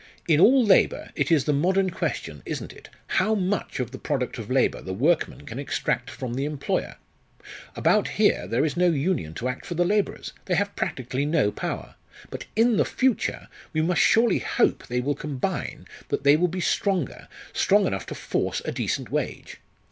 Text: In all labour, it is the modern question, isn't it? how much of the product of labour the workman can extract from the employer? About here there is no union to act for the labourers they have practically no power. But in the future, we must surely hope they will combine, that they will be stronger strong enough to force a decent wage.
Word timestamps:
In 0.27 0.39
all 0.39 0.65
labour, 0.65 1.11
it 1.13 1.31
is 1.31 1.43
the 1.45 1.53
modern 1.53 1.91
question, 1.91 2.41
isn't 2.43 2.73
it? 2.73 2.89
how 3.05 3.35
much 3.35 3.79
of 3.79 3.91
the 3.91 3.99
product 3.99 4.39
of 4.39 4.49
labour 4.49 4.81
the 4.81 4.95
workman 4.95 5.45
can 5.45 5.59
extract 5.59 6.09
from 6.09 6.33
the 6.33 6.43
employer? 6.43 6.95
About 7.75 8.07
here 8.07 8.47
there 8.47 8.65
is 8.65 8.75
no 8.75 8.89
union 8.89 9.35
to 9.35 9.47
act 9.47 9.63
for 9.63 9.75
the 9.75 9.85
labourers 9.85 10.33
they 10.45 10.55
have 10.55 10.75
practically 10.75 11.23
no 11.23 11.51
power. 11.51 11.93
But 12.31 12.45
in 12.55 12.77
the 12.77 12.83
future, 12.85 13.47
we 13.73 13.83
must 13.83 14.01
surely 14.01 14.39
hope 14.39 14.87
they 14.87 15.01
will 15.01 15.13
combine, 15.13 15.85
that 16.07 16.23
they 16.23 16.35
will 16.35 16.47
be 16.47 16.61
stronger 16.61 17.27
strong 17.53 17.85
enough 17.85 18.07
to 18.07 18.15
force 18.15 18.59
a 18.65 18.71
decent 18.71 19.11
wage. 19.11 19.59